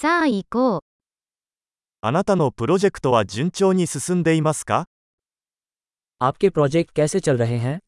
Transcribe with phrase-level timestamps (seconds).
[0.00, 0.81] さあ行こう。
[2.01, 4.85] あなたのプロジェクトは順調に進んでいますか
[6.19, 7.79] आपके प्रोजेक्ट कैसे चल रहे हैं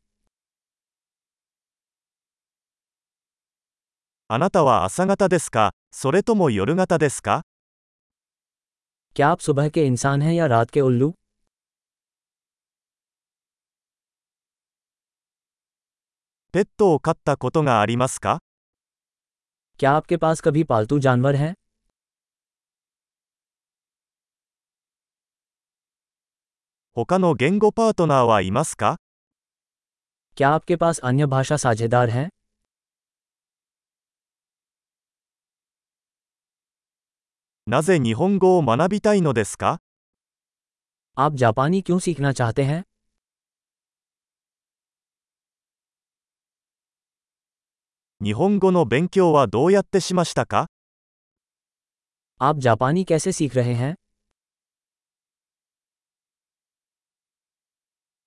[4.28, 7.42] あなたは朝方ですかそれとも夜型ですか
[9.15, 11.13] क्या आप सुबह के इंसान हैं या रात के उल्लू
[16.52, 18.40] ペットを飼ったことがありますか
[19.80, 21.54] क्या आपके पास कभी पालतू जानवर हैं
[26.95, 28.96] 他の言語パートナーはいますか
[30.37, 32.28] क्या आपके पास अन्य भाषा साझेदार हैं
[37.66, 39.80] なぜ日本語を学びたいのですか
[41.16, 42.82] आप जापानी क्यों सीखना चाहते हैं
[48.24, 50.66] 日本語の勉強はどうやってしましたか
[52.41, 53.95] आप जापानी कैसे सीख रहे हैं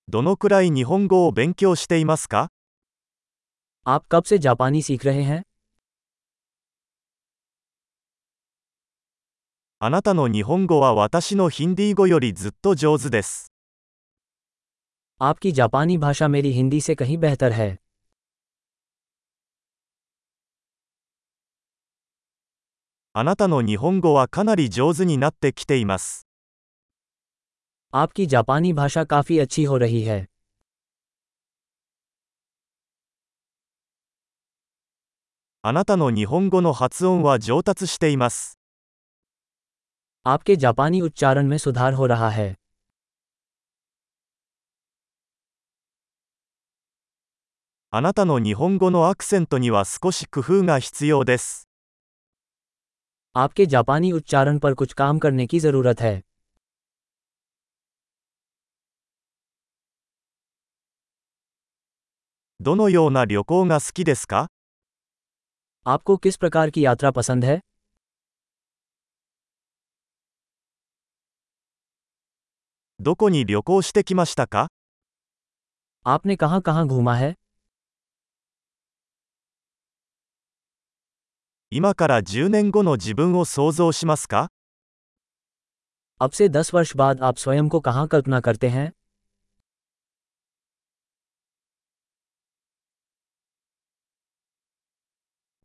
[0.08, 2.50] どのくらい日本語を勉強していますか
[3.86, 5.42] आप कब से जापानी सीख रहे हैं
[9.78, 13.52] あなたの日本語は私のヒンディー語よりずっと上手です。
[15.20, 17.78] आपकी जापानी भाषा मेरी हिंदी से कहीं बेहतर है
[23.12, 26.25] あなたの日本語はかなり上手になってきています。
[27.92, 30.26] आपकी जापानी भाषा काफ़ी अच्छी हो रही है
[35.64, 38.58] あなたの日本語の発音は上達しています。
[40.26, 42.56] आपके जापानी उच्चारण में सुधार हो रहा है
[47.90, 51.68] あなたの日本語のアクセントには少し工夫が必要です。
[53.36, 56.22] आपके जापानी उच्चारण पर कुछ काम करने की ज़रूरत है
[62.66, 64.48] どのような旅行が好きですか
[65.86, 67.60] आपको किस प्रकार की यात्रा पसंद है
[73.00, 74.68] どこに旅行してきましたか
[76.06, 77.34] आपने कहाँ कहाँ घूमा है
[81.70, 84.48] 今から10年後の自分を想像しますか
[86.20, 88.90] अब से दस वर्ष बाद आप स्वयं को कहाँ कल्पना करते हैं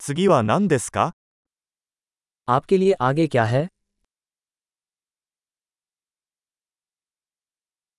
[0.02, 1.14] 次は何ですか
[2.48, 3.68] आपके लिए आगे क्या है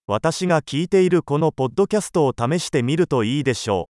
[0.06, 3.90] 私が聞いているこのポッドキャストを試してみるといいでしょ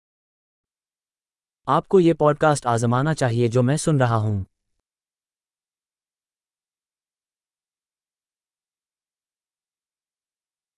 [1.67, 1.71] う。
[1.71, 4.47] आपको ये पॉडकास्ट आजमाना चाहिए जो मैं सुन रहा हूँ